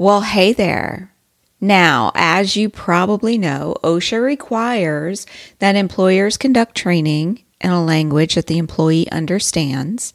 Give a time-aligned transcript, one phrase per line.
[0.00, 1.12] Well, hey there.
[1.60, 5.26] Now, as you probably know, OSHA requires
[5.58, 10.14] that employers conduct training in a language that the employee understands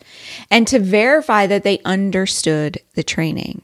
[0.49, 3.61] and to verify that they understood the training.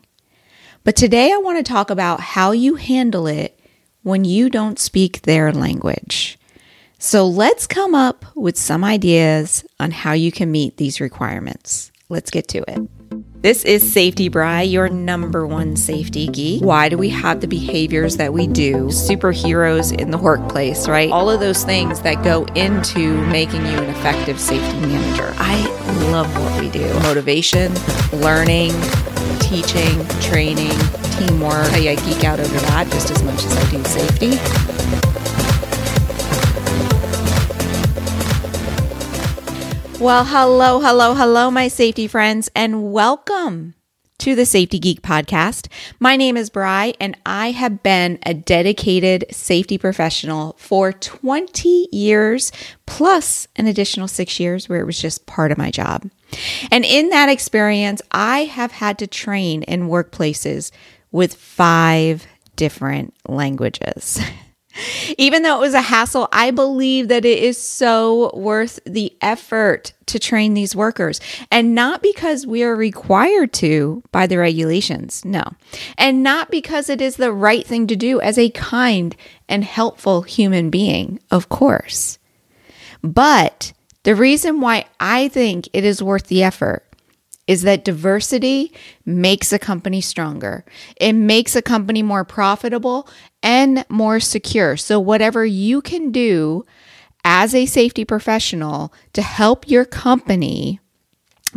[0.83, 3.57] But today I want to talk about how you handle it
[4.03, 6.37] when you don't speak their language.
[6.97, 11.93] So let's come up with some ideas on how you can meet these requirements.
[12.09, 12.98] Let's get to it.
[13.41, 16.61] This is Safety Bry, your number one safety geek.
[16.61, 18.87] Why do we have the behaviors that we do?
[18.87, 21.09] Superheroes in the workplace, right?
[21.09, 25.33] All of those things that go into making you an effective safety manager.
[25.37, 25.55] I
[26.11, 27.73] love what we do motivation,
[28.11, 28.71] learning,
[29.39, 30.77] teaching, training,
[31.15, 31.71] teamwork.
[31.71, 35.08] I geek out over that just as much as I do safety.
[39.99, 43.75] Well, hello, hello, hello, my safety friends, and welcome
[44.19, 45.67] to the Safety Geek podcast.
[45.99, 52.53] My name is Bry, and I have been a dedicated safety professional for 20 years,
[52.85, 56.09] plus an additional six years where it was just part of my job.
[56.71, 60.71] And in that experience, I have had to train in workplaces
[61.11, 64.21] with five different languages.
[65.17, 69.93] Even though it was a hassle, I believe that it is so worth the effort
[70.07, 71.21] to train these workers.
[71.51, 75.43] And not because we are required to by the regulations, no.
[75.97, 79.15] And not because it is the right thing to do as a kind
[79.47, 82.17] and helpful human being, of course.
[83.01, 86.85] But the reason why I think it is worth the effort
[87.49, 88.71] is that diversity
[89.07, 90.63] makes a company stronger.
[90.97, 93.09] It makes a company more profitable
[93.41, 94.77] and more secure.
[94.77, 96.63] So, whatever you can do
[97.25, 100.79] as a safety professional to help your company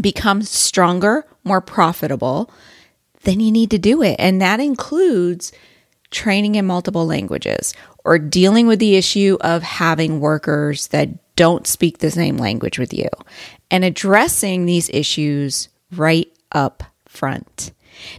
[0.00, 2.50] become stronger, more profitable,
[3.24, 4.16] then you need to do it.
[4.18, 5.52] And that includes
[6.10, 11.98] training in multiple languages or dealing with the issue of having workers that don't speak
[11.98, 13.08] the same language with you
[13.70, 17.72] and addressing these issues right up front.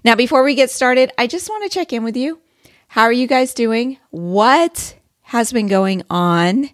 [0.04, 2.40] Now, before we get started, I just want to check in with you.
[2.88, 3.98] How are you guys doing?
[4.12, 6.70] What has been going on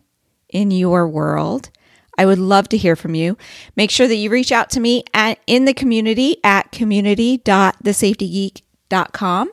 [0.49, 1.71] in your world?
[2.17, 3.37] I would love to hear from you.
[3.77, 9.51] Make sure that you reach out to me at in the community at community.thesafetygeek.com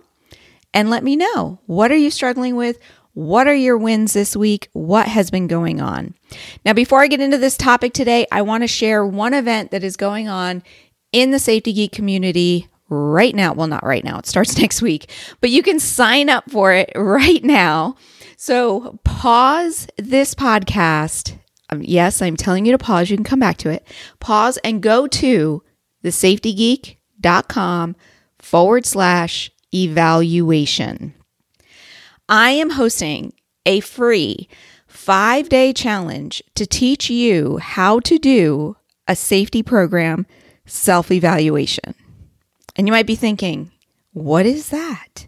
[0.75, 2.81] and let me know what are you struggling with?
[3.15, 4.69] What are your wins this week?
[4.73, 6.15] What has been going on?
[6.67, 9.85] Now, before I get into this topic today, I want to share one event that
[9.85, 10.62] is going on
[11.12, 13.53] in the Safety Geek community right now.
[13.53, 16.91] Well, not right now, it starts next week, but you can sign up for it
[16.94, 17.97] right now.
[18.37, 21.39] So pause this podcast.
[21.71, 23.11] Um, yes, I'm telling you to pause.
[23.11, 23.87] You can come back to it.
[24.21, 25.62] Pause and go to
[26.05, 27.97] thesafetygeek.com
[28.38, 31.15] forward slash evaluation.
[32.28, 33.33] I am hosting
[33.65, 34.49] a free
[34.87, 38.77] five day challenge to teach you how to do
[39.09, 40.27] a safety program
[40.66, 41.94] self evaluation.
[42.77, 43.71] And you might be thinking,
[44.12, 45.27] what is that?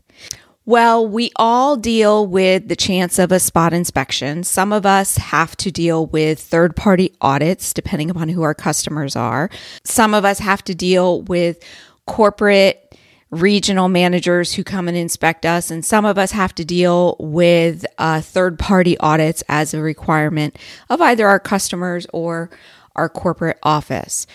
[0.69, 4.45] Well, we all deal with the chance of a spot inspection.
[4.45, 9.17] Some of us have to deal with third party audits, depending upon who our customers
[9.17, 9.49] are.
[9.85, 11.65] Some of us have to deal with
[12.07, 12.89] corporate
[13.31, 15.71] regional managers who come and inspect us.
[15.71, 20.59] And some of us have to deal with uh, third party audits as a requirement
[20.91, 22.51] of either our customers or
[22.95, 24.27] our corporate office.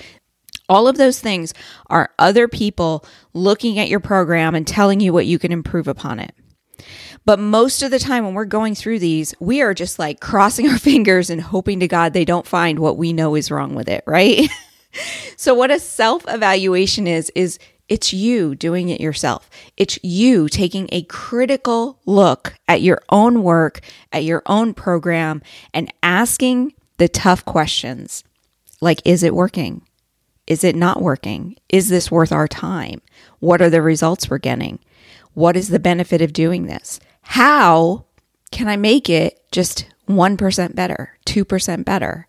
[0.69, 1.53] All of those things
[1.87, 6.19] are other people looking at your program and telling you what you can improve upon
[6.19, 6.33] it.
[7.25, 10.67] But most of the time when we're going through these, we are just like crossing
[10.69, 13.87] our fingers and hoping to God they don't find what we know is wrong with
[13.87, 14.49] it, right?
[15.37, 17.59] so, what a self evaluation is, is
[17.89, 19.49] it's you doing it yourself.
[19.77, 23.81] It's you taking a critical look at your own work,
[24.11, 25.41] at your own program,
[25.73, 28.23] and asking the tough questions
[28.81, 29.82] like, is it working?
[30.47, 31.55] Is it not working?
[31.69, 33.01] Is this worth our time?
[33.39, 34.79] What are the results we're getting?
[35.33, 36.99] What is the benefit of doing this?
[37.21, 38.05] How
[38.51, 42.27] can I make it just 1% better, 2% better?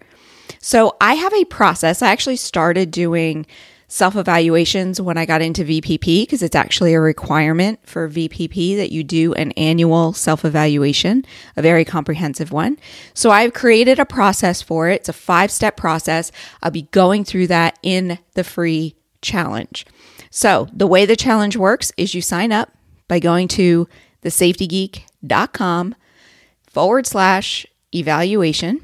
[0.60, 2.02] So I have a process.
[2.02, 3.46] I actually started doing
[3.88, 8.90] self evaluations when I got into VPP because it's actually a requirement for VPP that
[8.90, 11.24] you do an annual self evaluation,
[11.56, 12.78] a very comprehensive one.
[13.12, 15.00] So I've created a process for it.
[15.00, 16.32] It's a five step process.
[16.62, 19.86] I'll be going through that in the free challenge.
[20.30, 22.70] So the way the challenge works is you sign up
[23.08, 23.88] by going to
[24.22, 25.94] thesafetygeek.com
[26.66, 28.80] forward slash evaluation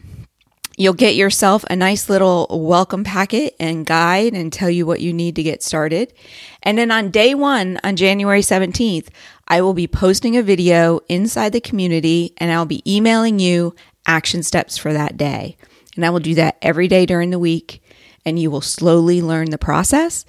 [0.80, 5.12] You'll get yourself a nice little welcome packet and guide and tell you what you
[5.12, 6.14] need to get started.
[6.62, 9.08] And then on day one, on January 17th,
[9.46, 13.74] I will be posting a video inside the community and I'll be emailing you
[14.06, 15.58] action steps for that day.
[15.96, 17.82] And I will do that every day during the week.
[18.24, 20.24] And you will slowly learn the process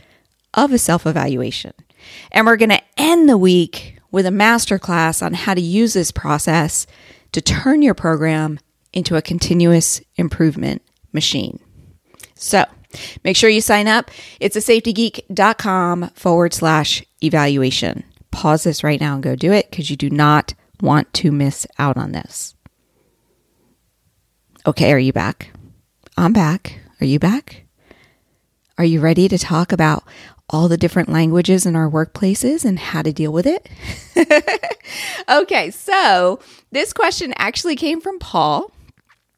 [0.54, 1.72] of a self evaluation.
[2.30, 6.12] And we're going to end the week with a masterclass on how to use this
[6.12, 6.88] process
[7.32, 8.60] to turn your program
[8.94, 10.82] into a continuous improvement
[11.14, 11.60] machine.
[12.36, 12.66] So
[13.24, 14.12] make sure you sign up.
[14.40, 18.04] It's a safetygeek.com forward slash evaluation.
[18.32, 21.68] Pause this right now and go do it because you do not want to miss
[21.78, 22.56] out on this.
[24.66, 25.52] Okay, are you back?
[26.18, 26.80] I'm back.
[27.00, 27.66] Are you back?
[28.78, 30.04] Are you ready to talk about
[30.50, 33.70] all the different languages in our workplaces and how to deal with it?
[35.30, 36.40] okay, so
[36.72, 38.72] this question actually came from Paul.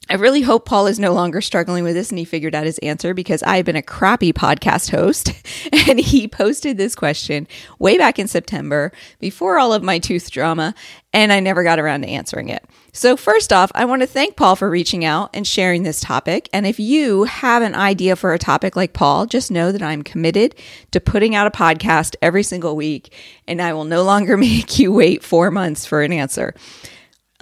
[0.09, 2.77] I really hope Paul is no longer struggling with this and he figured out his
[2.79, 5.31] answer because I've been a crappy podcast host
[5.89, 7.47] and he posted this question
[7.79, 10.75] way back in September before all of my tooth drama
[11.13, 12.65] and I never got around to answering it.
[12.91, 16.49] So, first off, I want to thank Paul for reaching out and sharing this topic.
[16.51, 20.03] And if you have an idea for a topic like Paul, just know that I'm
[20.03, 20.55] committed
[20.91, 23.13] to putting out a podcast every single week
[23.47, 26.53] and I will no longer make you wait four months for an answer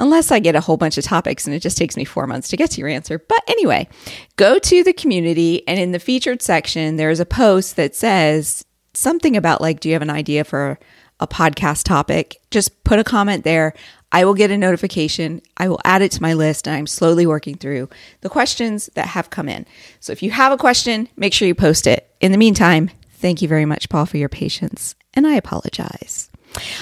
[0.01, 2.49] unless I get a whole bunch of topics and it just takes me four months
[2.49, 3.19] to get to your answer.
[3.19, 3.87] But anyway,
[4.35, 8.65] go to the community and in the featured section, there's a post that says
[8.95, 10.79] something about like, do you have an idea for
[11.19, 12.41] a podcast topic?
[12.49, 13.75] Just put a comment there.
[14.11, 15.39] I will get a notification.
[15.57, 17.87] I will add it to my list and I'm slowly working through
[18.21, 19.67] the questions that have come in.
[19.99, 22.11] So if you have a question, make sure you post it.
[22.19, 26.29] In the meantime, thank you very much, Paul, for your patience and I apologize.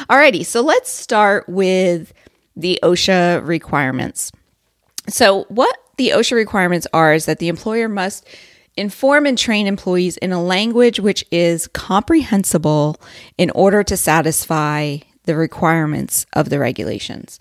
[0.09, 2.13] Alrighty, so let's start with
[2.55, 4.31] the OSHA requirements.
[5.07, 8.27] So, what the OSHA requirements are is that the employer must
[8.77, 12.99] inform and train employees in a language which is comprehensible
[13.37, 17.39] in order to satisfy the requirements of the regulations.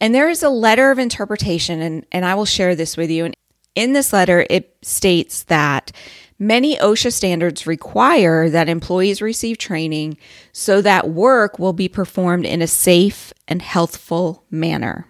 [0.00, 3.24] And there is a letter of interpretation, and, and I will share this with you.
[3.24, 3.36] And
[3.74, 5.92] in this letter, it states that
[6.42, 10.16] Many OSHA standards require that employees receive training
[10.50, 15.06] so that work will be performed in a safe and healthful manner.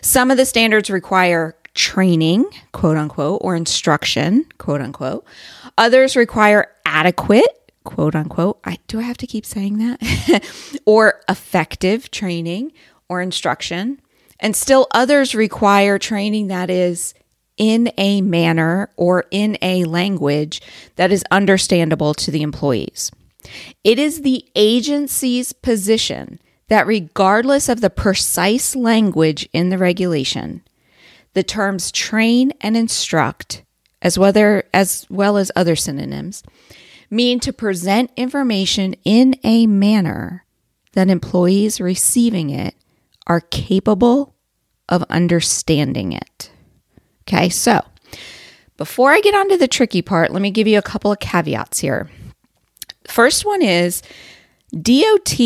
[0.00, 5.24] Some of the standards require training, quote unquote, or instruction, quote unquote.
[5.78, 8.58] Others require adequate, quote unquote.
[8.64, 10.44] I, do I have to keep saying that?
[10.84, 12.72] or effective training
[13.08, 14.00] or instruction.
[14.40, 17.14] And still others require training that is
[17.56, 20.60] in a manner or in a language
[20.96, 23.10] that is understandable to the employees.
[23.84, 30.62] It is the agency's position that, regardless of the precise language in the regulation,
[31.34, 33.62] the terms train and instruct,
[34.02, 36.42] as, whether, as well as other synonyms,
[37.10, 40.44] mean to present information in a manner
[40.94, 42.74] that employees receiving it
[43.26, 44.34] are capable
[44.88, 46.50] of understanding it.
[47.28, 47.84] Okay, so
[48.76, 51.18] before I get on to the tricky part, let me give you a couple of
[51.18, 52.08] caveats here.
[53.08, 54.02] First one is
[54.70, 55.40] DOT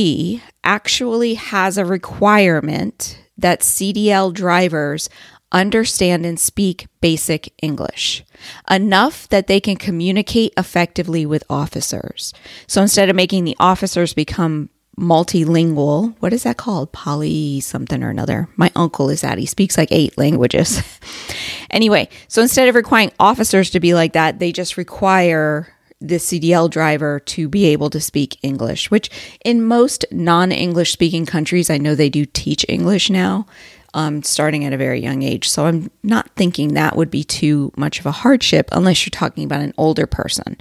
[0.65, 5.09] actually has a requirement that CDL drivers
[5.53, 8.25] understand and speak basic English,
[8.71, 12.33] enough that they can communicate effectively with officers.
[12.67, 14.71] So instead of making the officers become
[15.01, 16.15] multilingual.
[16.21, 16.93] What is that called?
[16.93, 18.49] Poly something or another.
[18.57, 19.39] My uncle is that.
[19.39, 20.83] He speaks like eight languages.
[21.71, 26.71] anyway, so instead of requiring officers to be like that, they just require the CDL
[26.71, 29.11] driver to be able to speak English, which
[29.45, 33.47] in most non English speaking countries, I know they do teach English now,
[33.95, 35.49] um, starting at a very young age.
[35.49, 39.45] So I'm not thinking that would be too much of a hardship unless you're talking
[39.45, 40.57] about an older person.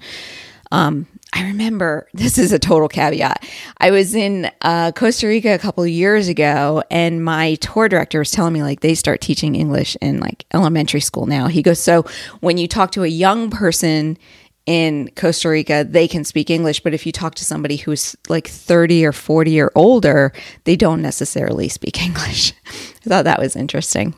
[0.71, 3.47] Um, I remember this is a total caveat.
[3.77, 8.31] I was in uh, Costa Rica a couple years ago, and my tour director was
[8.31, 11.47] telling me like they start teaching English in like elementary school now.
[11.47, 12.05] He goes, so
[12.39, 14.17] when you talk to a young person
[14.65, 18.47] in Costa Rica, they can speak English, but if you talk to somebody who's like
[18.47, 20.31] 30 or 40 or older,
[20.65, 22.53] they don't necessarily speak English.
[22.67, 24.13] I thought that was interesting.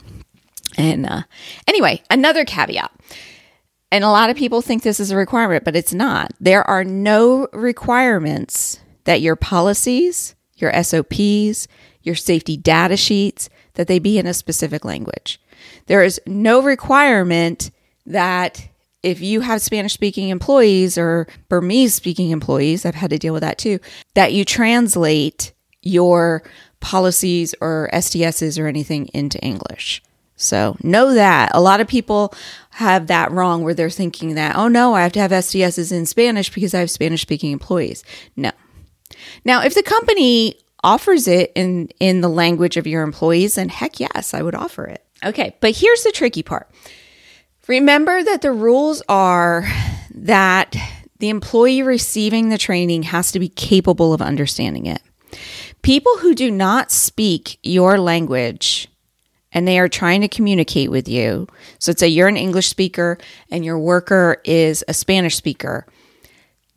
[0.77, 1.23] And uh,
[1.67, 2.91] anyway, another caveat.
[3.91, 6.31] And a lot of people think this is a requirement, but it's not.
[6.39, 11.67] There are no requirements that your policies, your SOPs,
[12.01, 15.41] your safety data sheets, that they be in a specific language.
[15.87, 17.71] There is no requirement
[18.05, 18.67] that
[19.03, 23.41] if you have Spanish speaking employees or Burmese speaking employees, I've had to deal with
[23.41, 23.79] that too,
[24.13, 26.43] that you translate your
[26.79, 30.01] policies or SDSs or anything into English.
[30.41, 31.51] So know that.
[31.53, 32.33] A lot of people
[32.71, 36.05] have that wrong where they're thinking that, oh no, I have to have SDSs in
[36.05, 38.03] Spanish because I have Spanish speaking employees.
[38.35, 38.51] No.
[39.45, 43.99] Now, if the company offers it in, in the language of your employees, then heck
[43.99, 45.05] yes, I would offer it.
[45.23, 46.69] Okay, but here's the tricky part.
[47.67, 49.67] Remember that the rules are
[50.15, 50.75] that
[51.19, 55.01] the employee receiving the training has to be capable of understanding it.
[55.83, 58.87] People who do not speak your language
[59.53, 61.47] and they are trying to communicate with you.
[61.79, 63.17] So, say you're an English speaker
[63.49, 65.85] and your worker is a Spanish speaker.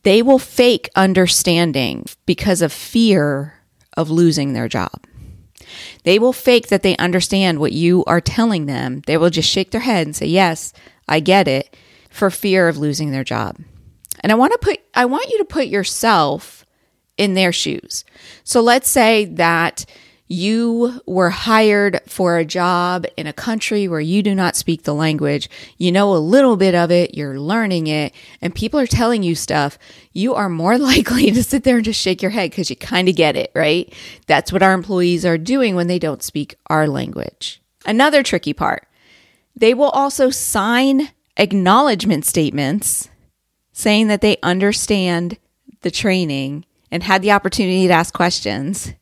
[0.02, 3.54] They will fake understanding because of fear
[3.96, 5.04] of losing their job.
[6.02, 9.02] They will fake that they understand what you are telling them.
[9.06, 10.72] They will just shake their head and say, Yes,
[11.08, 11.76] I get it,
[12.10, 13.58] for fear of losing their job.
[14.20, 16.64] And I want to put, I want you to put yourself
[17.16, 18.04] in their shoes.
[18.44, 19.84] So let's say that
[20.26, 24.94] you were hired for a job in a country where you do not speak the
[24.94, 29.22] language, you know a little bit of it, you're learning it, and people are telling
[29.22, 29.78] you stuff,
[30.12, 33.08] you are more likely to sit there and just shake your head because you kind
[33.08, 33.92] of get it, right?
[34.26, 37.60] That's what our employees are doing when they don't speak our language.
[37.84, 38.88] Another tricky part.
[39.54, 43.10] They will also sign acknowledgement statements
[43.72, 45.36] saying that they understand
[45.82, 48.94] the training and had the opportunity to ask questions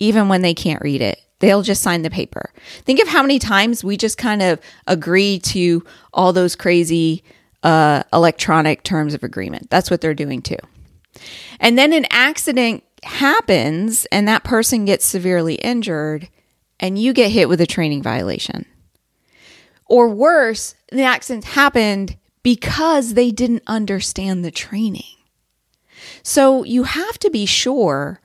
[0.00, 1.20] even when they can't read it.
[1.38, 2.52] They'll just sign the paper.
[2.82, 7.22] Think of how many times we just kind of agree to all those crazy
[7.62, 9.70] uh, electronic terms of agreement.
[9.70, 10.58] That's what they're doing too.
[11.60, 16.28] And then an accident happens and that person gets severely injured
[16.78, 18.66] and you get hit with a training violation.
[19.86, 25.16] Or worse, the accident happened because they didn't understand the training.
[26.22, 28.20] So you have to be sure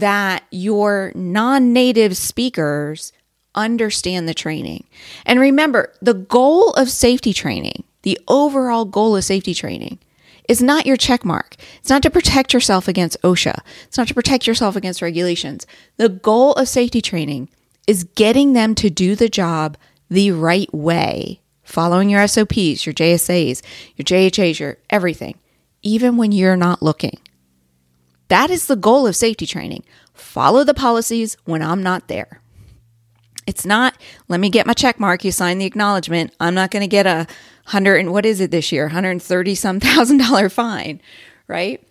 [0.00, 3.12] that your non native speakers
[3.54, 4.84] understand the training.
[5.24, 9.98] And remember, the goal of safety training, the overall goal of safety training,
[10.48, 11.56] is not your check mark.
[11.78, 13.58] It's not to protect yourself against OSHA.
[13.84, 15.66] It's not to protect yourself against regulations.
[15.96, 17.48] The goal of safety training
[17.86, 19.76] is getting them to do the job
[20.08, 23.62] the right way, following your SOPs, your JSAs,
[23.96, 25.36] your JHAs, your everything,
[25.82, 27.18] even when you're not looking.
[28.28, 29.84] That is the goal of safety training.
[30.14, 32.40] Follow the policies when I'm not there.
[33.46, 33.96] It's not,
[34.28, 35.24] let me get my check mark.
[35.24, 36.34] You sign the acknowledgement.
[36.40, 37.26] I'm not going to get a
[37.66, 38.84] hundred and what is it this year?
[38.84, 41.00] 130 some thousand dollar fine,
[41.46, 41.82] right?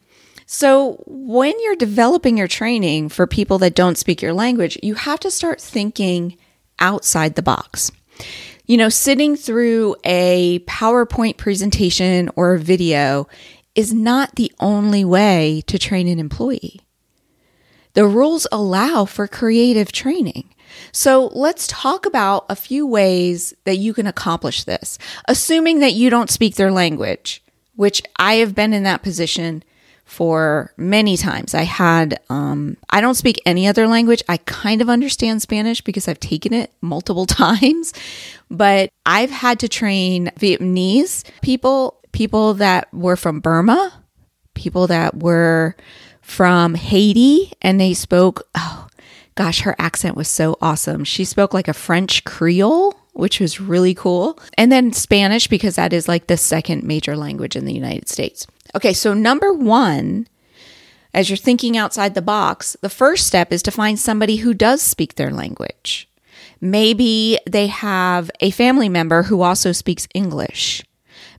[0.46, 5.20] So when you're developing your training for people that don't speak your language, you have
[5.22, 6.38] to start thinking
[6.80, 7.92] outside the box.
[8.66, 13.28] You know, sitting through a PowerPoint presentation or a video
[13.76, 16.82] is not the only way to train an employee.
[17.94, 20.50] The rules allow for creative training.
[20.92, 26.10] So let's talk about a few ways that you can accomplish this, assuming that you
[26.10, 27.42] don't speak their language,
[27.76, 29.64] which I have been in that position
[30.06, 31.56] for many times.
[31.56, 34.22] I had, um, I don't speak any other language.
[34.30, 37.94] I kind of understand Spanish because I've taken it multiple times,
[38.50, 43.92] but I've had to train Vietnamese people people that were from Burma,
[44.54, 45.76] people that were
[46.22, 48.88] from Haiti, and they spoke, oh
[49.36, 51.04] gosh, her accent was so awesome.
[51.04, 54.40] She spoke like a French Creole, which was really cool.
[54.58, 58.48] And then Spanish, because that is like the second major language in the United States.
[58.74, 60.26] Okay, so number one,
[61.14, 64.82] as you're thinking outside the box, the first step is to find somebody who does
[64.82, 66.10] speak their language.
[66.62, 70.85] Maybe they have a family member who also speaks English.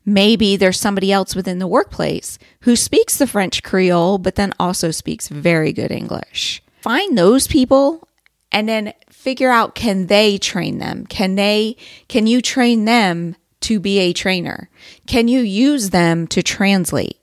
[0.08, 4.92] Maybe there's somebody else within the workplace who speaks the French Creole, but then also
[4.92, 6.62] speaks very good English.
[6.80, 8.08] Find those people
[8.52, 11.06] and then figure out can they train them?
[11.06, 11.76] Can they,
[12.08, 14.70] can you train them to be a trainer?
[15.08, 17.18] Can you use them to translate?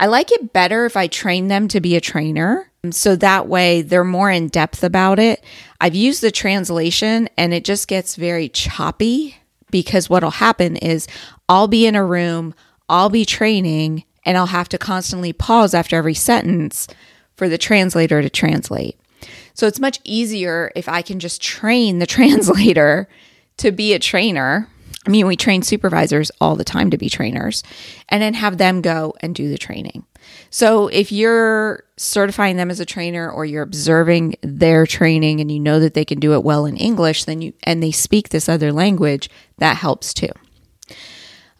[0.00, 2.70] I like it better if I train them to be a trainer.
[2.84, 5.44] Um, so that way they're more in depth about it.
[5.80, 9.37] I've used the translation and it just gets very choppy
[9.70, 11.06] because what'll happen is
[11.48, 12.54] I'll be in a room,
[12.88, 16.88] I'll be training, and I'll have to constantly pause after every sentence
[17.36, 18.98] for the translator to translate.
[19.54, 23.08] So it's much easier if I can just train the translator
[23.58, 24.68] to be a trainer.
[25.06, 27.62] I mean, we train supervisors all the time to be trainers
[28.08, 30.04] and then have them go and do the training.
[30.50, 35.60] So if you're certifying them as a trainer or you're observing their training and you
[35.60, 38.48] know that they can do it well in English, then you and they speak this
[38.48, 40.30] other language, that helps too.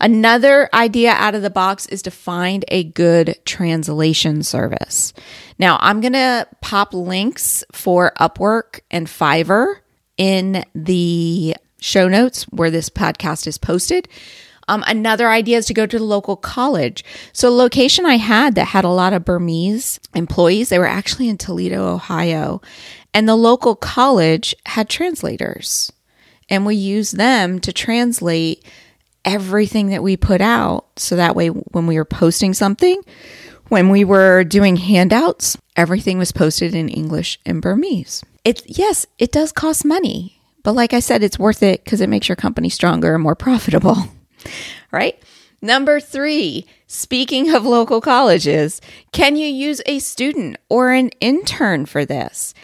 [0.01, 5.13] Another idea out of the box is to find a good translation service.
[5.59, 9.77] Now, I'm going to pop links for Upwork and Fiverr
[10.17, 14.09] in the show notes where this podcast is posted.
[14.69, 17.05] Um, another idea is to go to the local college.
[17.33, 21.39] So, location I had that had a lot of Burmese employees, they were actually in
[21.39, 22.61] Toledo, Ohio,
[23.15, 25.91] and the local college had translators.
[26.51, 28.65] And we used them to translate
[29.25, 30.87] everything that we put out.
[30.97, 33.03] So that way, when we were posting something,
[33.69, 38.23] when we were doing handouts, everything was posted in English and Burmese.
[38.45, 42.09] It yes, it does cost money, but like I said, it's worth it because it
[42.09, 43.97] makes your company stronger and more profitable.
[44.91, 45.23] right?
[45.61, 48.81] Number three, speaking of local colleges,
[49.13, 52.55] can you use a student or an intern for this?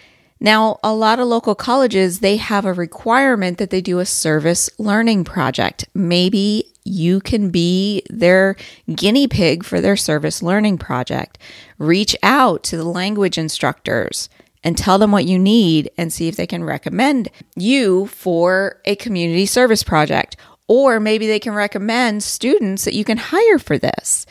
[0.41, 4.69] Now, a lot of local colleges, they have a requirement that they do a service
[4.79, 5.87] learning project.
[5.95, 8.57] Maybe you can be their
[8.95, 11.39] guinea pig for their service learning project.
[11.79, 14.29] Reach out to the language instructors
[14.63, 18.97] and tell them what you need and see if they can recommend you for a
[18.97, 20.37] community service project.
[20.67, 24.27] Or maybe they can recommend students that you can hire for this.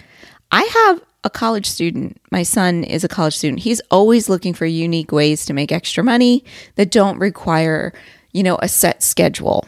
[0.52, 2.20] I have a college student.
[2.32, 3.62] My son is a college student.
[3.62, 6.44] He's always looking for unique ways to make extra money
[6.76, 7.94] that don't require,
[8.32, 9.66] you know, a set schedule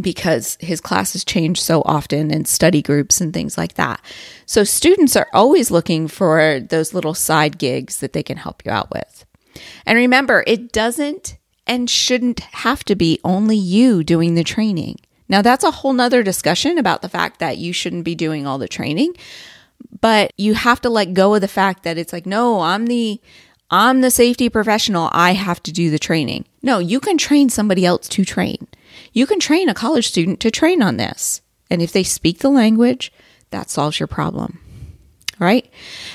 [0.00, 4.00] because his classes change so often and study groups and things like that.
[4.46, 8.72] So students are always looking for those little side gigs that they can help you
[8.72, 9.24] out with.
[9.86, 14.96] And remember, it doesn't and shouldn't have to be only you doing the training.
[15.28, 18.58] Now, that's a whole nother discussion about the fact that you shouldn't be doing all
[18.58, 19.14] the training,
[20.00, 23.20] but you have to let go of the fact that it's like, no, I'm the
[23.70, 25.08] I'm the safety professional.
[25.12, 26.44] I have to do the training.
[26.62, 28.68] No, you can train somebody else to train.
[29.12, 31.40] You can train a college student to train on this.
[31.70, 33.10] And if they speak the language,
[33.50, 34.60] that solves your problem.
[35.40, 35.68] Right?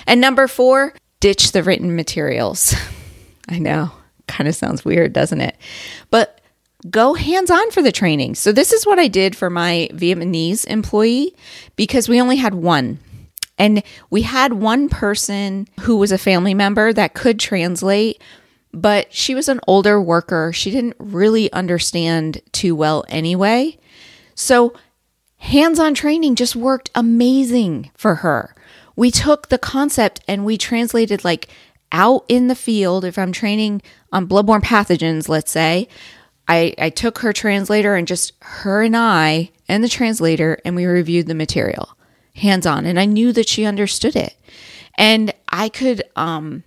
[0.08, 2.76] And number four, ditch the written materials.
[3.50, 3.92] I know,
[4.28, 5.58] kind of sounds weird, doesn't it?
[6.12, 6.39] But
[6.90, 8.36] go hands on for the training.
[8.36, 11.36] So, this is what I did for my Vietnamese employee
[11.76, 13.00] because we only had one.
[13.58, 18.22] And we had one person who was a family member that could translate,
[18.72, 20.54] but she was an older worker.
[20.54, 23.78] She didn't really understand too well anyway.
[24.34, 24.74] So,
[25.38, 28.56] hands on training just worked amazing for her.
[28.96, 31.50] We took the concept and we translated like
[31.92, 33.04] out in the field.
[33.04, 35.88] If I'm training on bloodborne pathogens, let's say,
[36.50, 40.86] I, I took her translator and just her and I and the translator, and we
[40.86, 41.90] reviewed the material
[42.36, 42.88] hands on.
[42.88, 44.36] And I knew that she understood it.
[44.98, 46.64] And I could, um,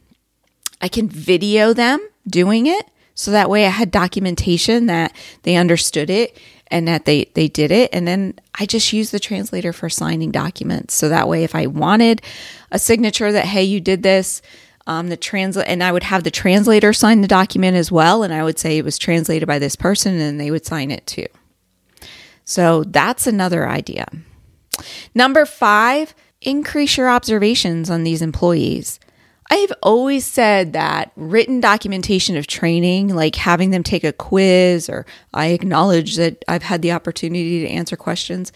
[0.80, 2.86] I can video them doing it.
[3.14, 7.70] So that way I had documentation that they understood it and that they, they did
[7.70, 7.90] it.
[7.92, 10.94] And then I just used the translator for signing documents.
[10.94, 12.22] So that way, if I wanted
[12.70, 14.40] a signature that, hey, you did this,
[14.86, 18.22] um, the translate, and I would have the translator sign the document as well.
[18.22, 21.06] And I would say it was translated by this person and they would sign it
[21.06, 21.26] too.
[22.44, 24.06] So that's another idea.
[25.14, 28.98] Number five, increase your observations on these employees.
[29.50, 35.04] I've always said that written documentation of training, like having them take a quiz or
[35.34, 38.50] I acknowledge that I've had the opportunity to answer questions,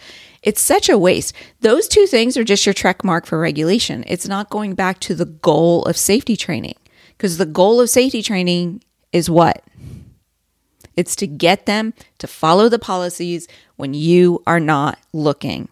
[0.47, 1.35] it's such a waste.
[1.59, 4.05] Those two things are just your check mark for regulation.
[4.07, 6.75] It's not going back to the goal of safety training
[7.09, 8.81] because the goal of safety training
[9.11, 9.61] is what?
[10.95, 15.67] It's to get them to follow the policies when you are not looking.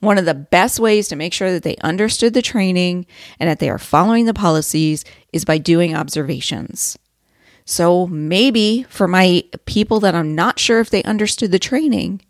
[0.00, 3.06] One of the best ways to make sure that they understood the training
[3.40, 6.98] and that they are following the policies is by doing observations.
[7.64, 12.20] So maybe for my people that I'm not sure if they understood the training,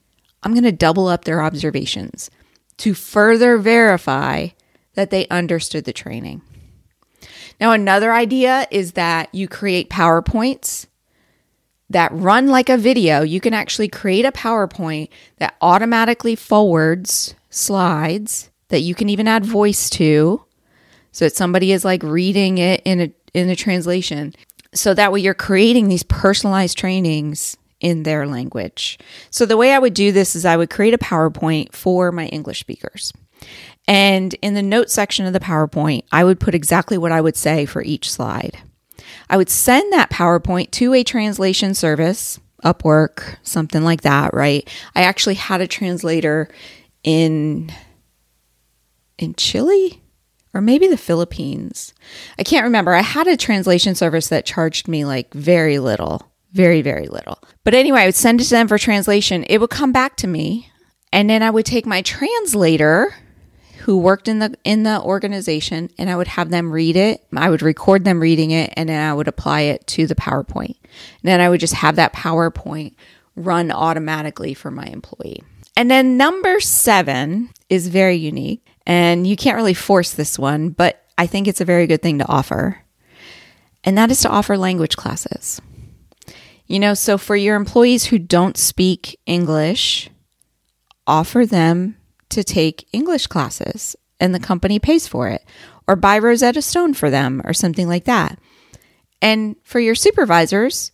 [0.43, 2.31] I'm going to double up their observations
[2.79, 4.49] to further verify
[4.95, 6.43] that they understood the training.
[7.61, 10.87] Now, another idea is that you create PowerPoints
[11.91, 13.23] that run like a video.
[13.23, 19.45] You can actually create a PowerPoint that automatically forwards slides that you can even add
[19.45, 20.43] voice to
[21.13, 24.35] so that somebody is like reading it in a in a translation
[24.75, 28.99] so that way you're creating these personalized trainings in their language.
[29.29, 32.27] So the way I would do this is I would create a PowerPoint for my
[32.27, 33.13] English speakers.
[33.87, 37.37] And in the notes section of the PowerPoint, I would put exactly what I would
[37.37, 38.57] say for each slide.
[39.29, 44.69] I would send that PowerPoint to a translation service, Upwork, something like that, right?
[44.95, 46.49] I actually had a translator
[47.03, 47.73] in
[49.19, 50.01] in Chile
[50.55, 51.95] or maybe the Philippines.
[52.39, 52.93] I can't remember.
[52.93, 57.39] I had a translation service that charged me like very little, very very little.
[57.65, 59.45] But anyway, I would send it to them for translation.
[59.45, 60.71] It would come back to me,
[61.13, 63.15] and then I would take my translator
[63.83, 67.25] who worked in the in the organization and I would have them read it.
[67.35, 70.77] I would record them reading it and then I would apply it to the PowerPoint.
[70.81, 72.95] And then I would just have that PowerPoint
[73.35, 75.43] run automatically for my employee.
[75.77, 81.03] And then number seven is very unique, and you can't really force this one, but
[81.17, 82.83] I think it's a very good thing to offer.
[83.83, 85.61] And that is to offer language classes.
[86.73, 90.09] You know, so for your employees who don't speak English,
[91.07, 91.99] offer them
[92.31, 95.45] to take English classes and the company pays for it,
[95.87, 98.39] or buy Rosetta Stone for them, or something like that.
[99.21, 100.93] And for your supervisors,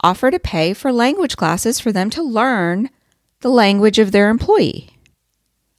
[0.00, 2.88] offer to pay for language classes for them to learn
[3.40, 4.90] the language of their employee.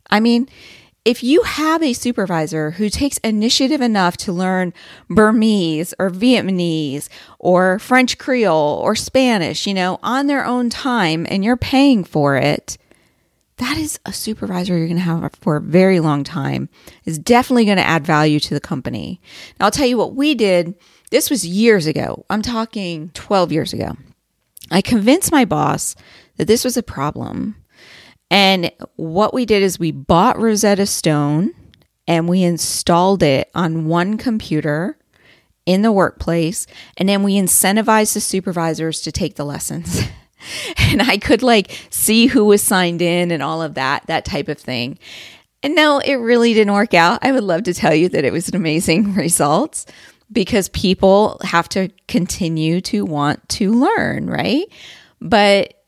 [0.09, 0.49] I mean,
[1.09, 4.71] if you have a supervisor who takes initiative enough to learn
[5.09, 11.43] Burmese or Vietnamese or French Creole or Spanish, you know, on their own time and
[11.43, 12.77] you're paying for it,
[13.57, 16.69] that is a supervisor you're going to have for a very long time
[17.05, 19.19] is definitely going to add value to the company.
[19.59, 20.75] Now, I'll tell you what we did.
[21.09, 22.23] This was years ago.
[22.29, 23.97] I'm talking 12 years ago.
[24.69, 25.95] I convinced my boss
[26.37, 27.55] that this was a problem.
[28.31, 31.53] And what we did is we bought Rosetta Stone
[32.07, 34.97] and we installed it on one computer
[35.65, 36.67] in the workplace.
[36.97, 40.01] And then we incentivized the supervisors to take the lessons.
[40.77, 44.47] and I could like see who was signed in and all of that, that type
[44.47, 44.97] of thing.
[45.61, 47.19] And no, it really didn't work out.
[47.21, 49.85] I would love to tell you that it was an amazing result
[50.31, 54.65] because people have to continue to want to learn, right?
[55.19, 55.78] But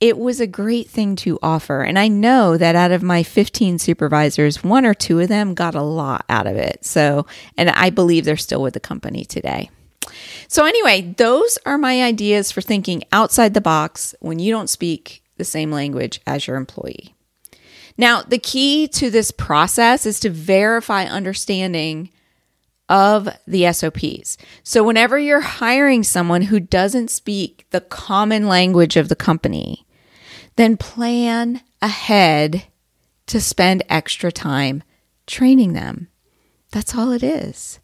[0.00, 1.82] it was a great thing to offer.
[1.82, 5.74] And I know that out of my 15 supervisors, one or two of them got
[5.74, 6.84] a lot out of it.
[6.84, 9.70] So, and I believe they're still with the company today.
[10.46, 15.22] So, anyway, those are my ideas for thinking outside the box when you don't speak
[15.36, 17.14] the same language as your employee.
[17.96, 22.10] Now, the key to this process is to verify understanding
[22.88, 24.38] of the SOPs.
[24.62, 29.84] So, whenever you're hiring someone who doesn't speak the common language of the company,
[30.58, 32.64] then plan ahead
[33.26, 34.82] to spend extra time
[35.24, 36.08] training them.
[36.72, 37.78] That's all it is.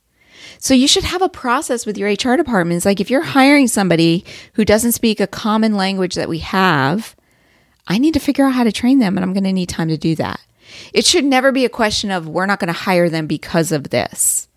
[0.58, 2.84] So you should have a process with your HR departments.
[2.84, 7.14] Like if you're hiring somebody who doesn't speak a common language that we have,
[7.86, 9.88] I need to figure out how to train them and I'm going to need time
[9.88, 10.40] to do that.
[10.92, 13.90] It should never be a question of we're not going to hire them because of
[13.90, 14.48] this.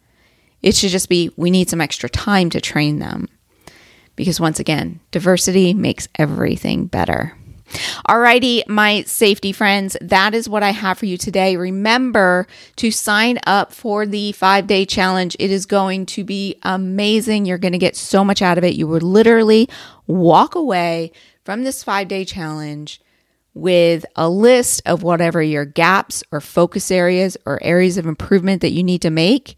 [0.63, 3.27] It should just be we need some extra time to train them.
[4.15, 7.37] Because once again, diversity makes everything better.
[8.07, 11.57] Alrighty, my safety friends, that is what I have for you today.
[11.57, 15.35] Remember to sign up for the five day challenge.
[15.39, 17.45] It is going to be amazing.
[17.45, 18.75] You're going to get so much out of it.
[18.75, 19.69] You will literally
[20.05, 21.11] walk away
[21.43, 23.01] from this five day challenge
[23.53, 28.71] with a list of whatever your gaps or focus areas or areas of improvement that
[28.71, 29.57] you need to make.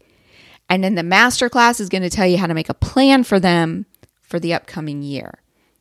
[0.68, 3.38] And then the masterclass is going to tell you how to make a plan for
[3.38, 3.86] them
[4.22, 5.40] for the upcoming year.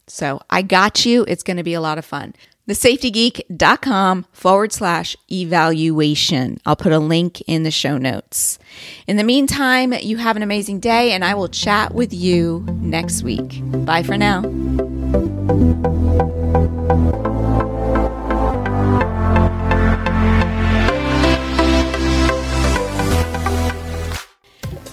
[0.09, 1.23] So I got you.
[1.27, 2.33] It's going to be a lot of fun.
[2.67, 6.59] TheSafetyGeek.com forward slash evaluation.
[6.65, 8.59] I'll put a link in the show notes.
[9.07, 13.23] In the meantime, you have an amazing day, and I will chat with you next
[13.23, 13.61] week.
[13.85, 14.41] Bye for now.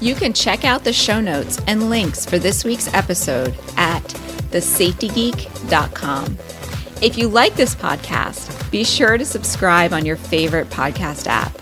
[0.00, 4.14] You can check out the show notes and links for this week's episode at
[4.50, 6.38] thesafetygeek.com.
[7.02, 11.52] If you like this podcast, be sure to subscribe on your favorite podcast app.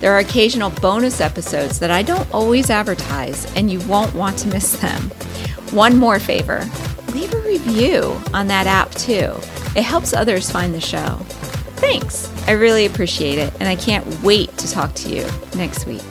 [0.00, 4.48] There are occasional bonus episodes that I don't always advertise, and you won't want to
[4.48, 5.02] miss them.
[5.72, 6.68] One more favor
[7.12, 9.34] leave a review on that app too.
[9.76, 11.16] It helps others find the show.
[11.76, 12.30] Thanks.
[12.46, 16.02] I really appreciate it, and I can't wait to talk to you next week.